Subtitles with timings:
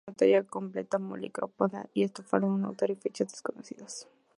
[0.03, 4.07] Es una talla completa policromada y estofada de autor y fecha desconocidos.